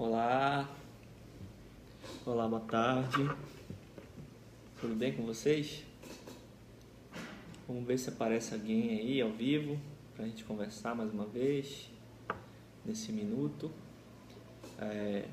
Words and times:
Olá, 0.00 0.70
olá, 2.24 2.46
boa 2.46 2.60
tarde. 2.60 3.28
Tudo 4.80 4.94
bem 4.94 5.12
com 5.12 5.24
vocês? 5.26 5.82
Vamos 7.66 7.84
ver 7.84 7.98
se 7.98 8.08
aparece 8.08 8.54
alguém 8.54 8.90
aí 8.90 9.20
ao 9.20 9.32
vivo 9.32 9.76
para 10.14 10.24
a 10.24 10.28
gente 10.28 10.44
conversar 10.44 10.94
mais 10.94 11.12
uma 11.12 11.26
vez 11.26 11.90
nesse 12.84 13.10
minuto. 13.10 13.72
É, 14.78 15.24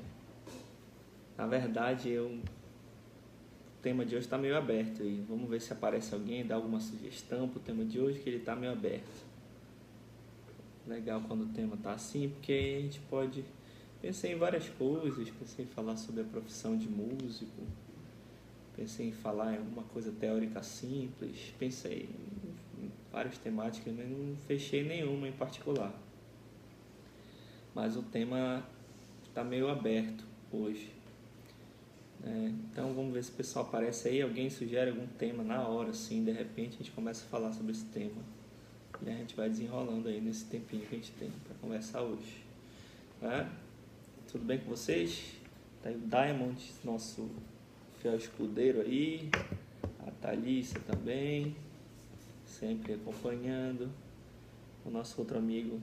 na 1.38 1.46
verdade, 1.46 2.08
eu, 2.08 2.26
o 2.26 2.42
tema 3.80 4.04
de 4.04 4.16
hoje 4.16 4.26
está 4.26 4.36
meio 4.36 4.56
aberto 4.56 5.04
e 5.04 5.24
vamos 5.28 5.48
ver 5.48 5.60
se 5.60 5.72
aparece 5.72 6.12
alguém 6.12 6.44
dá 6.44 6.56
alguma 6.56 6.80
sugestão 6.80 7.48
para 7.48 7.60
o 7.60 7.62
tema 7.62 7.84
de 7.84 8.00
hoje 8.00 8.18
que 8.18 8.28
ele 8.28 8.38
está 8.38 8.56
meio 8.56 8.72
aberto. 8.72 9.24
Legal 10.88 11.22
quando 11.28 11.44
o 11.44 11.52
tema 11.52 11.76
está 11.76 11.92
assim, 11.92 12.30
porque 12.30 12.78
a 12.78 12.82
gente 12.82 12.98
pode 13.08 13.44
Pensei 14.06 14.34
em 14.34 14.36
várias 14.36 14.68
coisas, 14.68 15.28
pensei 15.30 15.64
em 15.64 15.68
falar 15.68 15.96
sobre 15.96 16.20
a 16.20 16.24
profissão 16.24 16.78
de 16.78 16.88
músico, 16.88 17.60
pensei 18.76 19.08
em 19.08 19.12
falar 19.12 19.54
em 19.54 19.56
alguma 19.56 19.82
coisa 19.82 20.12
teórica 20.12 20.62
simples, 20.62 21.52
pensei 21.58 22.08
em 22.78 22.88
várias 23.10 23.36
temáticas, 23.36 23.92
mas 23.92 24.08
não 24.08 24.36
fechei 24.46 24.84
nenhuma 24.84 25.26
em 25.26 25.32
particular. 25.32 25.92
Mas 27.74 27.96
o 27.96 28.02
tema 28.04 28.64
está 29.26 29.42
meio 29.42 29.68
aberto 29.68 30.24
hoje. 30.52 30.88
É, 32.22 32.52
então 32.70 32.94
vamos 32.94 33.12
ver 33.12 33.24
se 33.24 33.32
o 33.32 33.34
pessoal 33.34 33.64
aparece 33.64 34.06
aí, 34.06 34.22
alguém 34.22 34.48
sugere 34.48 34.90
algum 34.90 35.08
tema 35.18 35.42
na 35.42 35.66
hora, 35.66 35.90
assim, 35.90 36.22
de 36.22 36.30
repente 36.30 36.74
a 36.74 36.78
gente 36.78 36.92
começa 36.92 37.24
a 37.24 37.28
falar 37.28 37.52
sobre 37.52 37.72
esse 37.72 37.86
tema. 37.86 38.22
E 39.04 39.10
a 39.10 39.16
gente 39.16 39.34
vai 39.34 39.50
desenrolando 39.50 40.08
aí 40.08 40.20
nesse 40.20 40.44
tempinho 40.44 40.86
que 40.86 40.94
a 40.94 40.98
gente 40.98 41.10
tem 41.18 41.28
para 41.44 41.56
conversar 41.56 42.02
hoje. 42.02 42.46
É? 43.20 43.65
Tudo 44.36 44.44
bem 44.44 44.58
com 44.58 44.68
vocês? 44.68 45.32
Tá 45.82 45.88
aí 45.88 45.96
o 45.96 45.98
Diamond, 45.98 46.62
nosso 46.84 47.26
fiel 48.02 48.16
escudeiro 48.16 48.82
aí. 48.82 49.30
A 50.06 50.10
Thalissa 50.10 50.78
também, 50.80 51.56
sempre 52.44 52.92
acompanhando. 52.92 53.90
O 54.84 54.90
nosso 54.90 55.18
outro 55.18 55.38
amigo, 55.38 55.80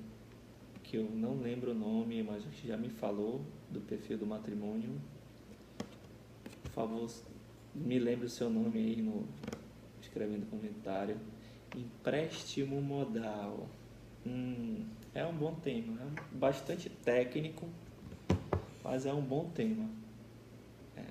que 0.84 0.98
eu 0.98 1.10
não 1.16 1.42
lembro 1.42 1.72
o 1.72 1.74
nome, 1.74 2.22
mas 2.22 2.44
já 2.64 2.78
me 2.78 2.90
falou 2.90 3.42
do 3.72 3.82
perfil 3.82 4.20
do 4.20 4.28
matrimônio. 4.28 5.02
Por 6.62 6.72
favor, 6.74 7.10
me 7.74 7.98
lembre 7.98 8.28
o 8.28 8.30
seu 8.30 8.52
nome 8.52 8.78
aí 8.78 9.02
no 9.02 9.28
escrevendo 10.00 10.46
comentário. 10.46 11.18
Empréstimo 11.76 12.80
modal. 12.84 13.68
Hum, 14.24 14.86
é 15.12 15.26
um 15.26 15.34
bom 15.34 15.56
tema, 15.56 15.98
é 16.00 16.38
bastante 16.38 16.88
técnico 16.88 17.68
mas 18.84 19.06
é 19.06 19.14
um 19.14 19.22
bom 19.22 19.50
tema. 19.50 19.90
É. 20.98 21.04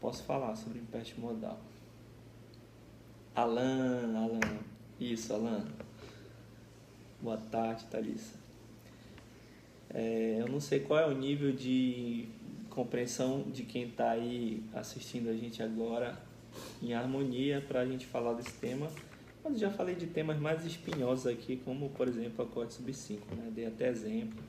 Posso 0.00 0.24
falar 0.24 0.56
sobre 0.56 0.78
empréstimo 0.78 1.28
modal. 1.28 1.58
Alan, 3.34 4.14
Alan. 4.16 4.58
Isso, 5.00 5.32
Alan. 5.32 5.64
Boa 7.20 7.36
tarde, 7.36 7.84
Thalissa. 7.86 8.36
É, 9.88 10.38
eu 10.40 10.48
não 10.48 10.60
sei 10.60 10.80
qual 10.80 10.98
é 10.98 11.06
o 11.06 11.16
nível 11.16 11.52
de 11.52 12.28
compreensão 12.68 13.42
de 13.42 13.62
quem 13.62 13.84
está 13.84 14.10
aí 14.10 14.62
assistindo 14.74 15.28
a 15.28 15.34
gente 15.34 15.62
agora 15.62 16.18
em 16.82 16.94
harmonia 16.94 17.62
para 17.66 17.80
a 17.80 17.86
gente 17.86 18.06
falar 18.06 18.32
desse 18.34 18.54
tema. 18.54 18.90
Mas 19.44 19.58
já 19.58 19.70
falei 19.70 19.94
de 19.94 20.06
temas 20.06 20.38
mais 20.38 20.64
espinhosos 20.64 21.26
aqui, 21.26 21.56
como 21.64 21.90
por 21.90 22.08
exemplo 22.08 22.44
a 22.44 22.48
corte 22.48 22.74
sub 22.74 22.92
5, 22.92 23.34
né? 23.34 23.50
Dei 23.54 23.66
até 23.66 23.88
exemplo. 23.88 24.42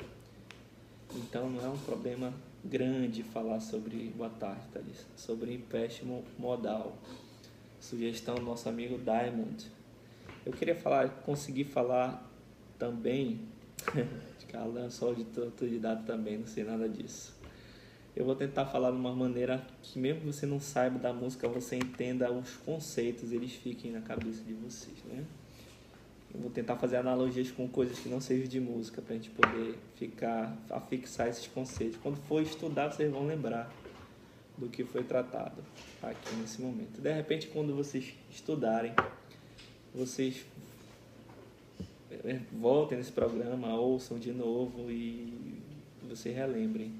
Então 1.15 1.47
não 1.47 1.63
é 1.63 1.69
um 1.69 1.77
problema 1.77 2.33
grande 2.63 3.21
falar 3.21 3.59
sobre, 3.59 4.11
boa 4.15 4.29
tarde, 4.31 4.61
Thalissa, 4.73 5.05
sobre 5.15 5.53
empréstimo 5.53 6.23
modal. 6.39 6.97
Sugestão 7.79 8.35
do 8.35 8.41
nosso 8.41 8.67
amigo 8.67 8.97
Diamond. 8.97 9.69
Eu 10.43 10.53
queria 10.53 10.75
falar, 10.75 11.09
conseguir 11.23 11.65
falar 11.65 12.27
também, 12.79 13.41
de 14.39 14.45
que 14.47 14.55
Alan 14.55 14.89
só 14.89 15.13
de 15.13 15.25
autodidata 15.39 16.01
também, 16.03 16.39
não 16.39 16.47
sei 16.47 16.63
nada 16.63 16.89
disso. 16.89 17.35
Eu 18.15 18.25
vou 18.25 18.35
tentar 18.35 18.65
falar 18.65 18.89
de 18.89 18.97
uma 18.97 19.13
maneira 19.13 19.65
que 19.81 19.99
mesmo 19.99 20.21
que 20.21 20.27
você 20.27 20.45
não 20.45 20.59
saiba 20.59 20.97
da 20.97 21.13
música, 21.13 21.47
você 21.47 21.75
entenda 21.75 22.31
os 22.31 22.55
conceitos, 22.57 23.31
eles 23.31 23.53
fiquem 23.53 23.91
na 23.91 24.01
cabeça 24.01 24.43
de 24.43 24.53
vocês, 24.53 24.97
né? 25.05 25.23
Vou 26.33 26.49
tentar 26.49 26.77
fazer 26.77 26.97
analogias 26.97 27.51
com 27.51 27.67
coisas 27.67 27.99
que 27.99 28.09
não 28.09 28.19
sejam 28.19 28.47
de 28.47 28.59
música 28.59 29.01
para 29.01 29.13
a 29.13 29.17
gente 29.17 29.29
poder 29.29 29.77
ficar 29.95 30.57
a 30.69 30.79
fixar 30.79 31.27
esses 31.27 31.45
conceitos. 31.45 31.97
Quando 32.01 32.17
for 32.27 32.41
estudar, 32.41 32.91
vocês 32.91 33.11
vão 33.11 33.27
lembrar 33.27 33.71
do 34.57 34.67
que 34.67 34.83
foi 34.83 35.03
tratado 35.03 35.63
aqui 36.01 36.35
nesse 36.35 36.61
momento. 36.61 36.99
De 36.99 37.11
repente, 37.11 37.47
quando 37.47 37.75
vocês 37.75 38.13
estudarem, 38.31 38.93
vocês 39.93 40.43
eh, 42.09 42.39
voltem 42.51 42.97
nesse 42.97 43.11
programa, 43.11 43.75
ouçam 43.75 44.17
de 44.17 44.31
novo 44.31 44.89
e 44.89 45.61
vocês 46.09 46.35
relembrem. 46.35 46.93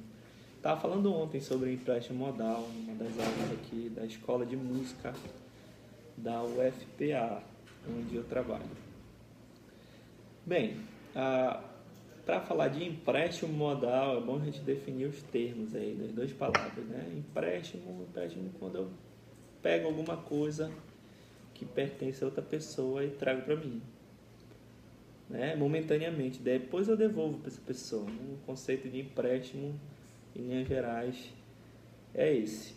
Estava 0.58 0.80
falando 0.80 1.14
ontem 1.14 1.42
sobre 1.42 1.74
empréstimo 1.74 2.20
modal, 2.20 2.70
uma 2.86 2.96
das 2.96 3.12
aulas 3.20 3.52
aqui 3.52 3.92
da 3.94 4.06
Escola 4.06 4.46
de 4.46 4.56
Música 4.56 5.14
da 6.16 6.42
UFPA, 6.44 7.44
onde 7.90 8.16
eu 8.16 8.24
trabalho. 8.24 8.93
Bem, 10.46 10.76
ah, 11.16 11.64
para 12.26 12.42
falar 12.42 12.68
de 12.68 12.84
empréstimo 12.84 13.54
modal, 13.54 14.18
é 14.18 14.22
bom 14.22 14.36
a 14.36 14.46
gente 14.46 14.60
definir 14.60 15.06
os 15.06 15.24
termos 15.24 15.74
aí, 15.74 15.96
das 15.96 16.12
duas 16.12 16.34
palavras, 16.34 16.86
né? 16.86 17.14
Empréstimo, 17.18 18.04
empréstimo 18.04 18.50
quando 18.60 18.76
eu 18.76 18.90
pego 19.62 19.88
alguma 19.88 20.18
coisa 20.18 20.70
que 21.54 21.66
pertence 21.66 22.22
a 22.22 22.28
outra 22.28 22.42
pessoa 22.42 23.06
e 23.06 23.12
trago 23.12 23.44
para 23.44 23.56
mim. 23.56 23.82
Né? 25.30 25.56
Momentaneamente, 25.56 26.40
depois 26.40 26.90
eu 26.90 26.98
devolvo 26.98 27.38
para 27.38 27.48
essa 27.48 27.62
pessoa. 27.62 28.04
O 28.04 28.38
conceito 28.46 28.90
de 28.90 29.00
empréstimo, 29.00 29.80
em 30.36 30.42
linhas 30.42 30.68
gerais, 30.68 31.34
é 32.14 32.34
esse. 32.34 32.76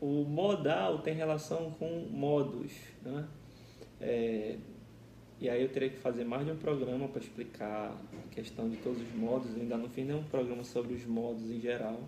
O 0.00 0.24
modal 0.24 0.98
tem 0.98 1.14
relação 1.14 1.72
com 1.72 2.06
modos, 2.08 2.72
né? 3.02 3.26
É, 4.00 4.56
e 5.42 5.50
aí 5.50 5.60
eu 5.60 5.68
teria 5.68 5.90
que 5.90 5.98
fazer 5.98 6.24
mais 6.24 6.46
de 6.46 6.52
um 6.52 6.56
programa 6.56 7.08
para 7.08 7.20
explicar 7.20 7.90
a 7.90 8.32
questão 8.32 8.70
de 8.70 8.76
todos 8.76 9.02
os 9.02 9.12
modos. 9.12 9.50
Eu 9.56 9.62
ainda 9.62 9.76
não 9.76 9.88
fiz 9.88 10.06
nenhum 10.06 10.22
programa 10.22 10.62
sobre 10.62 10.94
os 10.94 11.04
modos 11.04 11.50
em 11.50 11.60
geral. 11.60 12.00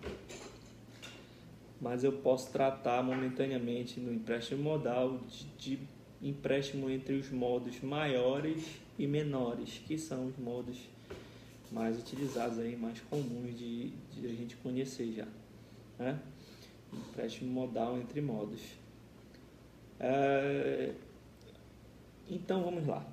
Mas 1.81 2.05
eu 2.05 2.13
posso 2.13 2.49
tratar 2.53 3.03
momentaneamente 3.03 3.99
no 3.99 4.13
empréstimo 4.13 4.63
modal 4.63 5.19
de, 5.27 5.75
de 5.75 5.79
empréstimo 6.21 6.89
entre 6.89 7.15
os 7.15 7.29
modos 7.29 7.81
maiores 7.81 8.79
e 8.97 9.05
menores, 9.05 9.81
que 9.85 9.97
são 9.97 10.27
os 10.27 10.37
modos 10.37 10.87
mais 11.73 11.99
utilizados 11.99 12.57
aí, 12.57 12.77
mais 12.77 13.01
comuns 13.01 13.59
de, 13.59 13.89
de 14.13 14.27
a 14.27 14.29
gente 14.29 14.55
conhecer 14.55 15.11
já. 15.11 15.27
Né? 15.99 16.17
Empréstimo 16.93 17.51
modal 17.51 17.97
entre 17.97 18.21
modos. 18.21 18.61
É... 19.99 20.93
Então 22.29 22.63
vamos 22.63 22.87
lá. 22.87 23.05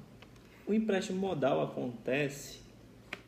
O 0.66 0.72
empréstimo 0.72 1.18
modal 1.18 1.60
acontece 1.60 2.60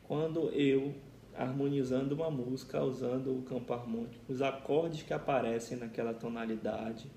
quando 0.03 0.49
eu, 0.51 0.93
harmonizando 1.35 2.15
uma 2.15 2.31
música, 2.31 2.81
usando 2.81 3.37
o 3.37 3.41
campo 3.41 3.73
harmônico, 3.73 4.15
os 4.29 4.41
acordes 4.41 5.03
que 5.03 5.13
aparecem 5.13 5.77
naquela 5.77 6.13
tonalidade, 6.13 7.07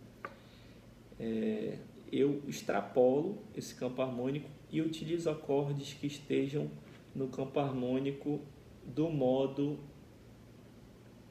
é, 1.21 1.79
eu 2.11 2.43
extrapolo 2.49 3.39
esse 3.55 3.75
campo 3.75 4.03
harmônico 4.03 4.49
e 4.71 4.81
utilizo 4.81 5.31
acordes 5.31 5.93
que 5.95 6.07
estejam 6.07 6.69
no 7.15 7.29
campo 7.29 7.61
harmônico 7.61 8.41
do 8.85 9.09
modo 9.09 9.79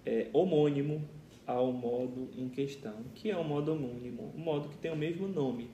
é, 0.05 0.29
homônimo 0.31 1.01
ao 1.45 1.71
modo 1.71 2.29
em 2.37 2.47
questão, 2.49 3.03
que 3.15 3.31
é 3.31 3.37
o 3.37 3.43
modo 3.43 3.73
homônimo, 3.73 4.33
um 4.35 4.39
modo 4.39 4.69
que 4.69 4.77
tem 4.77 4.91
o 4.91 4.95
mesmo 4.95 5.27
nome. 5.27 5.69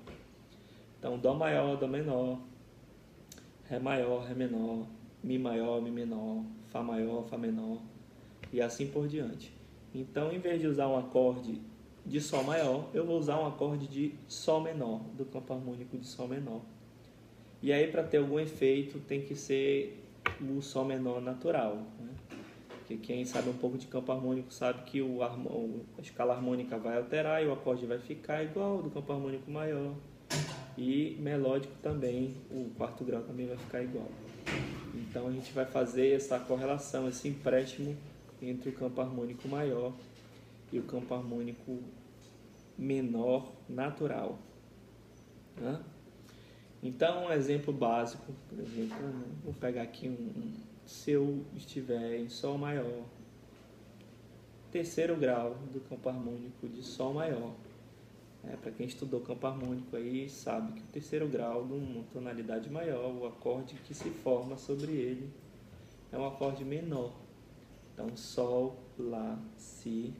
Então, 0.97 1.17
Dó 1.17 1.33
maior, 1.33 1.77
Dó 1.77 1.87
menor, 1.87 2.39
Ré 3.73 3.79
maior, 3.79 4.23
Ré 4.23 4.35
menor, 4.35 4.85
Mi 5.23 5.39
maior, 5.39 5.81
Mi 5.81 5.89
menor, 5.89 6.43
Fá 6.69 6.83
maior, 6.83 7.25
Fá 7.27 7.39
menor 7.39 7.81
e 8.51 8.61
assim 8.61 8.85
por 8.85 9.07
diante. 9.07 9.51
Então, 9.95 10.31
em 10.31 10.37
vez 10.37 10.61
de 10.61 10.67
usar 10.67 10.87
um 10.87 10.95
acorde 10.95 11.59
de 12.05 12.21
Sol 12.21 12.43
maior, 12.43 12.87
eu 12.93 13.03
vou 13.03 13.17
usar 13.17 13.39
um 13.39 13.47
acorde 13.47 13.87
de 13.87 14.13
Sol 14.27 14.61
menor, 14.61 14.99
do 15.17 15.25
campo 15.25 15.53
harmônico 15.53 15.97
de 15.97 16.05
Sol 16.05 16.27
menor. 16.27 16.61
E 17.63 17.73
aí, 17.73 17.87
para 17.87 18.03
ter 18.03 18.17
algum 18.17 18.39
efeito, 18.39 18.99
tem 18.99 19.21
que 19.21 19.33
ser 19.33 20.05
o 20.39 20.61
Sol 20.61 20.85
menor 20.85 21.19
natural. 21.19 21.77
Né? 21.99 22.13
Porque 22.77 22.95
quem 22.97 23.25
sabe 23.25 23.49
um 23.49 23.57
pouco 23.57 23.75
de 23.75 23.87
campo 23.87 24.11
harmônico 24.11 24.53
sabe 24.53 24.83
que 24.83 25.01
o, 25.01 25.23
a 25.23 25.35
escala 25.99 26.35
harmônica 26.35 26.77
vai 26.77 26.95
alterar 26.95 27.41
e 27.41 27.47
o 27.47 27.53
acorde 27.53 27.87
vai 27.87 27.97
ficar 27.97 28.43
igual 28.43 28.73
ao 28.73 28.83
do 28.83 28.91
campo 28.91 29.11
harmônico 29.11 29.49
maior 29.49 29.95
e 30.77 31.17
melódico 31.19 31.73
também, 31.81 32.35
o 32.49 32.69
quarto 32.77 33.03
grau 33.03 33.21
também 33.21 33.47
vai 33.47 33.57
ficar 33.57 33.83
igual. 33.83 34.07
Então 34.93 35.27
a 35.27 35.31
gente 35.31 35.51
vai 35.53 35.65
fazer 35.65 36.15
essa 36.15 36.39
correlação, 36.39 37.07
esse 37.07 37.27
empréstimo 37.27 37.95
entre 38.41 38.69
o 38.69 38.73
campo 38.73 39.01
harmônico 39.01 39.47
maior 39.47 39.93
e 40.71 40.79
o 40.79 40.83
campo 40.83 41.13
harmônico 41.13 41.79
menor 42.77 43.51
natural. 43.69 44.39
Né? 45.57 45.79
Então, 46.81 47.27
um 47.27 47.31
exemplo 47.31 47.71
básico, 47.71 48.33
por 48.49 48.59
exemplo, 48.59 48.97
vou 49.43 49.53
pegar 49.53 49.83
aqui 49.83 50.09
um, 50.09 50.53
se 50.85 51.11
eu 51.11 51.45
estiver 51.55 52.19
em 52.19 52.27
Sol 52.27 52.57
maior, 52.57 53.05
terceiro 54.71 55.15
grau 55.15 55.55
do 55.71 55.79
campo 55.79 56.09
harmônico 56.09 56.67
de 56.67 56.83
Sol 56.83 57.13
maior. 57.13 57.53
É, 58.45 58.57
Para 58.57 58.71
quem 58.71 58.85
estudou 58.85 59.21
campo 59.21 59.47
harmônico 59.47 59.95
aí 59.95 60.29
sabe 60.29 60.73
que 60.73 60.81
o 60.81 60.87
terceiro 60.87 61.27
grau 61.27 61.65
de 61.65 61.73
uma 61.73 62.03
tonalidade 62.11 62.69
maior, 62.69 63.13
o 63.13 63.25
acorde 63.25 63.75
que 63.75 63.93
se 63.93 64.09
forma 64.09 64.57
sobre 64.57 64.91
ele 64.91 65.29
é 66.11 66.17
um 66.17 66.27
acorde 66.27 66.65
menor. 66.65 67.13
Então, 67.93 68.15
Sol, 68.15 68.77
Lá, 68.97 69.39
Si. 69.57 70.13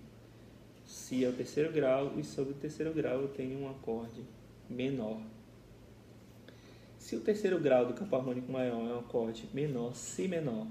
Si 0.86 1.24
é 1.24 1.30
o 1.30 1.34
terceiro 1.34 1.72
grau 1.72 2.14
e 2.18 2.24
sobre 2.24 2.54
o 2.54 2.56
terceiro 2.56 2.94
grau 2.94 3.22
eu 3.22 3.28
tenho 3.28 3.60
um 3.60 3.70
acorde 3.70 4.24
menor. 4.70 5.22
Se 6.98 7.16
o 7.16 7.20
terceiro 7.20 7.60
grau 7.60 7.86
do 7.86 7.94
campo 7.94 8.16
harmônico 8.16 8.52
maior 8.52 8.90
é 8.90 8.94
um 8.94 9.00
acorde 9.00 9.48
menor, 9.54 9.94
Si 9.96 10.28
menor, 10.28 10.68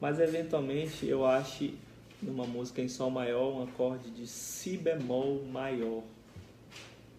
mas 0.00 0.20
eventualmente 0.20 1.06
eu 1.06 1.24
ache 1.24 1.76
numa 2.22 2.44
música 2.44 2.80
em 2.82 2.88
Sol 2.88 3.10
maior 3.10 3.56
um 3.56 3.64
acorde 3.64 4.10
de 4.10 4.26
Si 4.26 4.76
bemol 4.76 5.42
maior 5.44 6.02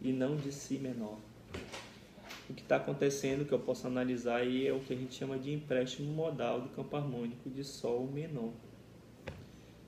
e 0.01 0.11
não 0.11 0.35
de 0.35 0.51
Si 0.51 0.77
menor. 0.77 1.17
O 2.49 2.53
que 2.53 2.61
está 2.61 2.75
acontecendo, 2.75 3.45
que 3.45 3.53
eu 3.53 3.59
posso 3.59 3.87
analisar 3.87 4.37
aí, 4.37 4.67
é 4.67 4.73
o 4.73 4.79
que 4.79 4.93
a 4.93 4.95
gente 4.95 5.13
chama 5.13 5.37
de 5.37 5.53
empréstimo 5.53 6.11
modal 6.11 6.59
do 6.59 6.69
campo 6.69 6.95
harmônico 6.97 7.49
de 7.49 7.63
Sol 7.63 8.07
menor. 8.07 8.51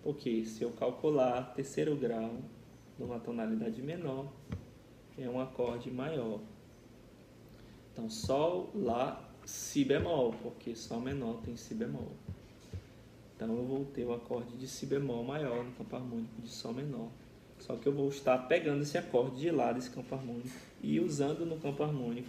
Porque 0.01 0.45
se 0.45 0.63
eu 0.63 0.71
calcular 0.71 1.53
terceiro 1.53 1.95
grau 1.95 2.37
numa 2.97 3.19
tonalidade 3.19 3.81
menor, 3.81 4.31
é 5.17 5.27
um 5.29 5.41
acorde 5.41 5.91
maior. 5.91 6.39
Então, 7.91 8.09
Sol, 8.09 8.71
Lá, 8.73 9.29
Si 9.45 9.83
bemol, 9.83 10.33
porque 10.41 10.75
Sol 10.75 11.01
menor 11.01 11.41
tem 11.41 11.55
Si 11.55 11.73
bemol. 11.73 12.11
Então, 13.35 13.55
eu 13.55 13.65
vou 13.65 13.85
ter 13.85 14.05
o 14.05 14.13
acorde 14.13 14.55
de 14.57 14.67
Si 14.67 14.85
bemol 14.85 15.23
maior 15.23 15.63
no 15.63 15.71
campo 15.73 15.95
harmônico 15.95 16.41
de 16.41 16.49
Sol 16.49 16.73
menor. 16.73 17.09
Só 17.65 17.77
que 17.77 17.87
eu 17.87 17.93
vou 17.93 18.09
estar 18.09 18.37
pegando 18.39 18.81
esse 18.81 18.97
acorde 18.97 19.39
de 19.39 19.49
Lá 19.49 19.71
desse 19.71 19.89
campo 19.89 20.13
harmônico 20.13 20.49
e 20.81 20.99
usando 20.99 21.45
no 21.45 21.57
campo 21.57 21.81
harmônico 21.81 22.27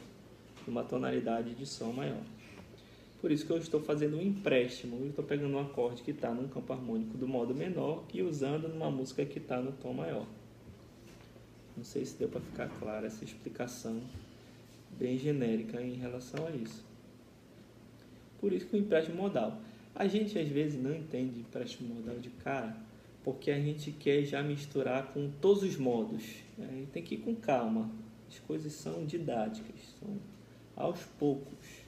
numa 0.65 0.85
tonalidade 0.85 1.55
de 1.55 1.67
Sol 1.67 1.93
maior. 1.93 2.23
Por 3.21 3.33
isso 3.33 3.45
que 3.45 3.51
eu 3.51 3.59
estou 3.59 3.81
fazendo 3.81 4.17
um 4.17 4.23
empréstimo. 4.23 4.97
Eu 5.01 5.09
estou 5.09 5.25
pegando 5.25 5.57
um 5.57 5.59
acorde 5.59 6.03
que 6.03 6.13
está 6.13 6.31
num 6.31 6.47
campo 6.47 6.73
harmônico 6.73 7.19
do 7.19 7.27
modo 7.27 7.53
menor 7.53 8.05
e 8.15 8.23
usando 8.23 8.69
numa 8.69 8.91
música 8.93 9.25
que 9.25 9.39
está 9.39 9.61
no 9.61 9.73
tom 9.73 9.93
maior. 9.93 10.25
Não 11.77 11.83
sei 11.83 12.05
se 12.05 12.17
deu 12.17 12.29
para 12.29 12.41
ficar 12.41 12.69
clara 12.79 13.09
essa 13.09 13.25
explicação 13.25 14.01
bem 14.93 15.19
genérica 15.19 15.83
em 15.83 15.95
relação 15.95 16.47
a 16.47 16.51
isso. 16.51 16.85
Por 18.41 18.53
isso 18.53 18.67
que 18.67 18.77
o 18.77 18.79
empréstimo 18.79 19.17
modal. 19.17 19.59
A 19.97 20.07
gente 20.07 20.39
às 20.39 20.49
vezes 20.49 20.81
não 20.81 20.95
entende 20.95 21.41
empréstimo 21.41 21.93
modal 21.93 22.19
de 22.19 22.31
cara 22.31 22.77
porque 23.25 23.51
a 23.51 23.59
gente 23.59 23.91
quer 23.91 24.23
já 24.23 24.43
misturar 24.43 25.13
com 25.15 25.31
todos 25.41 25.63
os 25.63 25.77
modos. 25.77 26.23
Né? 26.59 26.87
Tem 26.93 27.03
que 27.03 27.15
ir 27.15 27.19
com 27.19 27.35
calma. 27.35 27.91
As 28.29 28.39
coisas 28.41 28.73
são 28.73 29.07
didáticas, 29.07 29.75
são 29.99 30.19
aos 30.77 31.03
poucos. 31.19 31.85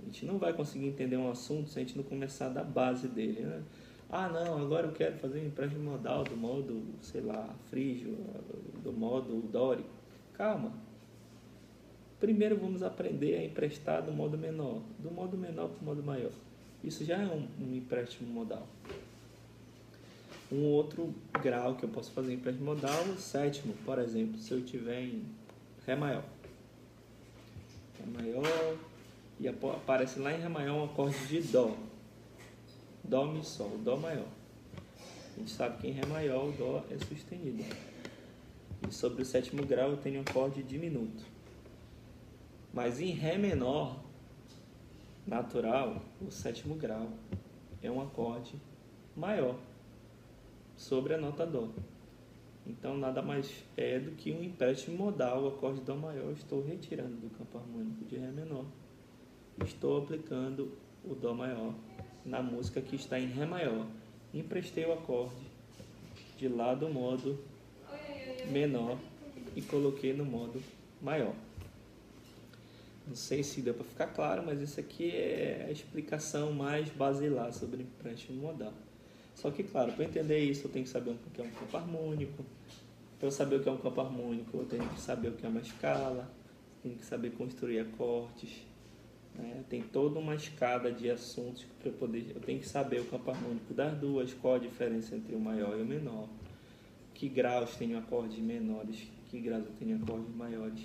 A 0.00 0.04
gente 0.04 0.26
não 0.26 0.36
vai 0.36 0.52
conseguir 0.52 0.86
entender 0.86 1.16
um 1.16 1.30
assunto 1.30 1.70
se 1.70 1.78
a 1.78 1.82
gente 1.82 1.96
não 1.96 2.04
começar 2.04 2.50
da 2.50 2.62
base 2.62 3.08
dele. 3.08 3.40
Né? 3.40 3.62
Ah, 4.10 4.28
não, 4.28 4.58
agora 4.58 4.86
eu 4.86 4.92
quero 4.92 5.16
fazer 5.16 5.40
um 5.40 5.46
empréstimo 5.46 5.90
modal 5.90 6.22
do 6.22 6.36
modo, 6.36 6.82
sei 7.00 7.22
lá, 7.22 7.48
frígio, 7.70 8.14
do 8.84 8.92
modo 8.92 9.40
dórico. 9.50 9.88
Calma. 10.34 10.72
Primeiro 12.20 12.56
vamos 12.56 12.82
aprender 12.82 13.36
a 13.36 13.44
emprestar 13.44 14.02
do 14.02 14.12
modo 14.12 14.36
menor, 14.36 14.82
do 14.98 15.10
modo 15.10 15.36
menor 15.36 15.68
para 15.68 15.82
o 15.82 15.84
modo 15.84 16.02
maior. 16.02 16.32
Isso 16.84 17.04
já 17.04 17.16
é 17.16 17.26
um, 17.26 17.48
um 17.60 17.74
empréstimo 17.74 18.32
modal. 18.32 18.66
Um 20.50 20.64
outro 20.64 21.12
grau 21.42 21.74
que 21.74 21.84
eu 21.84 21.88
posso 21.88 22.12
fazer 22.12 22.32
empréstimo 22.32 22.66
modal, 22.66 23.02
o 23.04 23.18
sétimo, 23.18 23.74
por 23.84 23.98
exemplo, 23.98 24.38
se 24.38 24.52
eu 24.52 24.64
tiver 24.64 25.02
em 25.02 25.24
Ré 25.84 25.96
maior. 25.96 26.22
Ré 27.98 28.06
maior, 28.06 28.76
e 29.40 29.48
aparece 29.48 30.20
lá 30.20 30.32
em 30.32 30.40
Ré 30.40 30.48
maior 30.48 30.76
um 30.76 30.84
acorde 30.84 31.18
de 31.26 31.40
Dó. 31.40 31.76
Dó, 33.02 33.26
Mi, 33.26 33.44
Sol, 33.44 33.76
Dó 33.78 33.96
maior. 33.96 34.28
A 35.34 35.38
gente 35.38 35.50
sabe 35.50 35.78
que 35.78 35.88
em 35.88 35.92
Ré 35.92 36.06
maior 36.06 36.48
o 36.48 36.52
Dó 36.52 36.84
é 36.90 36.98
sustenido. 37.04 37.64
E 38.88 38.94
sobre 38.94 39.22
o 39.22 39.24
sétimo 39.24 39.66
grau 39.66 39.90
eu 39.90 39.96
tenho 39.96 40.18
um 40.18 40.22
acorde 40.22 40.62
diminuto. 40.62 41.24
Mas 42.72 43.00
em 43.00 43.10
Ré 43.10 43.36
menor, 43.36 43.98
natural, 45.26 46.00
o 46.20 46.30
sétimo 46.30 46.76
grau 46.76 47.08
é 47.82 47.90
um 47.90 48.00
acorde 48.00 48.54
maior 49.16 49.56
sobre 50.76 51.14
a 51.14 51.18
nota 51.18 51.46
Dó. 51.46 51.68
Então 52.66 52.96
nada 52.96 53.22
mais 53.22 53.64
é 53.76 53.98
do 53.98 54.12
que 54.12 54.32
um 54.32 54.42
empréstimo 54.42 54.96
modal, 54.96 55.44
o 55.44 55.48
acorde 55.48 55.80
Dó 55.80 55.96
maior, 55.96 56.32
estou 56.32 56.64
retirando 56.64 57.16
do 57.16 57.30
campo 57.30 57.58
harmônico 57.58 58.04
de 58.04 58.16
Ré 58.16 58.30
menor 58.30 58.64
estou 59.64 60.02
aplicando 60.02 60.72
o 61.04 61.14
Dó 61.14 61.32
maior 61.32 61.74
na 62.24 62.42
música 62.42 62.80
que 62.80 62.96
está 62.96 63.18
em 63.18 63.26
Ré 63.26 63.46
maior. 63.46 63.86
Emprestei 64.34 64.84
o 64.84 64.92
acorde 64.92 65.34
de 66.36 66.48
lá 66.48 66.74
do 66.74 66.88
modo 66.88 67.38
menor 68.50 68.98
e 69.54 69.62
coloquei 69.62 70.12
no 70.12 70.24
modo 70.24 70.62
maior. 71.00 71.34
Não 73.06 73.14
sei 73.14 73.42
se 73.44 73.62
deu 73.62 73.72
para 73.72 73.84
ficar 73.84 74.08
claro, 74.08 74.42
mas 74.44 74.60
isso 74.60 74.80
aqui 74.80 75.10
é 75.10 75.66
a 75.68 75.70
explicação 75.70 76.52
mais 76.52 76.88
basilar 76.90 77.52
sobre 77.52 77.82
empréstimo 77.82 78.42
modal. 78.42 78.74
Só 79.36 79.50
que, 79.50 79.62
claro, 79.62 79.92
para 79.92 80.04
entender 80.04 80.38
isso 80.38 80.66
eu 80.66 80.72
tenho 80.72 80.84
que 80.84 80.90
saber 80.90 81.10
o 81.10 81.16
que 81.32 81.40
é 81.40 81.44
um 81.44 81.50
campo 81.50 81.76
harmônico. 81.76 82.44
Para 83.18 83.28
eu 83.28 83.30
saber 83.30 83.56
o 83.56 83.62
que 83.62 83.68
é 83.68 83.72
um 83.72 83.76
campo 83.76 84.00
harmônico, 84.00 84.56
eu 84.56 84.64
tenho 84.64 84.88
que 84.88 85.00
saber 85.00 85.28
o 85.28 85.32
que 85.32 85.46
é 85.46 85.48
uma 85.48 85.60
escala, 85.60 86.28
tenho 86.82 86.96
que 86.96 87.04
saber 87.04 87.30
construir 87.30 87.78
acordes, 87.80 88.66
né? 89.34 89.62
Tem 89.68 89.82
toda 89.82 90.18
uma 90.18 90.34
escada 90.34 90.90
de 90.90 91.10
assuntos 91.10 91.64
para 91.78 91.90
eu 91.90 91.92
poder. 91.94 92.32
Eu 92.34 92.40
tenho 92.40 92.58
que 92.58 92.68
saber 92.68 93.00
o 93.00 93.04
campo 93.04 93.30
harmônico 93.30 93.74
das 93.74 93.96
duas, 93.98 94.32
qual 94.34 94.54
a 94.54 94.58
diferença 94.58 95.14
entre 95.14 95.34
o 95.34 95.40
maior 95.40 95.78
e 95.78 95.82
o 95.82 95.86
menor, 95.86 96.28
que 97.14 97.28
graus 97.28 97.76
tem 97.76 97.94
acordes 97.94 98.38
menores, 98.38 99.06
que 99.30 99.38
graus 99.40 99.64
eu 99.66 99.72
tenho 99.78 99.96
acordes 100.02 100.34
maiores. 100.34 100.80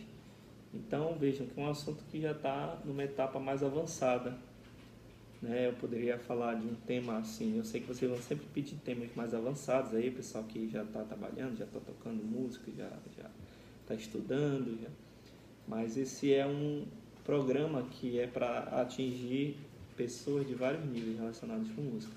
Então 0.73 1.15
vejam 1.17 1.47
que 1.47 1.59
é 1.59 1.63
um 1.63 1.69
assunto 1.69 2.03
que 2.11 2.19
já 2.19 2.31
está 2.31 2.77
numa 2.85 3.03
etapa 3.03 3.39
mais 3.39 3.63
avançada. 3.63 4.37
Né? 5.41 5.67
Eu 5.67 5.73
poderia 5.73 6.17
falar 6.17 6.55
de 6.55 6.67
um 6.67 6.75
tema 6.75 7.17
assim. 7.17 7.57
Eu 7.57 7.63
sei 7.63 7.81
que 7.81 7.87
vocês 7.87 8.09
vão 8.09 8.21
sempre 8.21 8.45
pedir 8.53 8.75
temas 8.75 9.09
mais 9.15 9.33
avançados 9.33 9.93
aí, 9.93 10.11
pessoal 10.11 10.43
que 10.43 10.69
já 10.69 10.83
está 10.83 11.03
trabalhando, 11.03 11.57
já 11.57 11.65
está 11.65 11.79
tocando 11.79 12.23
música, 12.23 12.71
já 12.77 12.91
está 13.81 13.95
estudando. 13.95 14.79
Já. 14.81 14.89
Mas 15.67 15.97
esse 15.97 16.33
é 16.33 16.45
um, 16.45 16.85
programa 17.23 17.83
que 17.83 18.19
é 18.19 18.27
para 18.27 18.59
atingir 18.81 19.57
pessoas 19.95 20.47
de 20.47 20.53
vários 20.55 20.83
níveis 20.85 21.17
relacionados 21.17 21.71
com 21.71 21.81
música. 21.81 22.13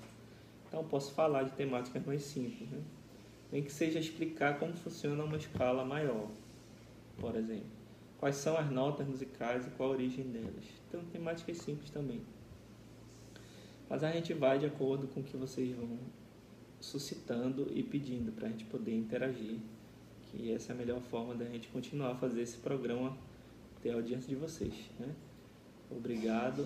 Então 0.67 0.83
posso 0.83 1.13
falar 1.13 1.43
de 1.43 1.51
temáticas 1.51 2.05
mais 2.05 2.23
simples, 2.23 2.69
né? 2.69 2.81
nem 3.51 3.63
que 3.63 3.71
seja 3.71 3.99
explicar 3.99 4.57
como 4.59 4.73
funciona 4.73 5.23
uma 5.23 5.37
escala 5.37 5.85
maior, 5.85 6.27
por 7.17 7.35
exemplo. 7.35 7.75
Quais 8.17 8.35
são 8.37 8.57
as 8.57 8.69
notas 8.71 9.07
musicais 9.07 9.67
e 9.67 9.69
qual 9.71 9.89
a 9.89 9.93
origem 9.93 10.25
delas. 10.25 10.65
Então 10.87 11.01
temáticas 11.05 11.57
simples 11.57 11.89
também. 11.91 12.21
Mas 13.89 14.03
a 14.03 14.11
gente 14.11 14.33
vai 14.33 14.59
de 14.59 14.65
acordo 14.65 15.07
com 15.07 15.19
o 15.19 15.23
que 15.23 15.37
vocês 15.37 15.75
vão 15.75 15.97
suscitando 16.79 17.71
e 17.73 17.83
pedindo 17.83 18.31
para 18.31 18.47
a 18.47 18.51
gente 18.51 18.65
poder 18.65 18.95
interagir. 18.95 19.59
Que 20.23 20.51
essa 20.51 20.71
é 20.71 20.75
a 20.75 20.77
melhor 20.77 21.01
forma 21.01 21.35
da 21.35 21.45
gente 21.45 21.67
continuar 21.69 22.11
a 22.11 22.15
fazer 22.15 22.41
esse 22.41 22.57
programa 22.57 23.15
ter 23.81 23.91
a 23.91 23.95
audiência 23.95 24.27
de 24.27 24.35
vocês. 24.35 24.73
Né? 24.99 25.13
Obrigado 25.91 26.65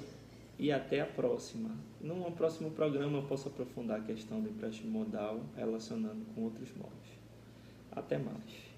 e 0.57 0.71
até 0.71 1.01
a 1.01 1.05
próxima. 1.05 1.69
Num 1.99 2.31
próximo 2.31 2.71
programa 2.71 3.17
eu 3.17 3.23
posso 3.23 3.49
aprofundar 3.49 3.99
a 3.99 4.03
questão 4.03 4.39
do 4.41 4.49
empréstimo 4.49 4.91
modal 4.91 5.41
relacionando 5.55 6.25
com 6.33 6.43
outros 6.43 6.69
modos. 6.75 7.09
Até 7.91 8.17
mais. 8.17 8.68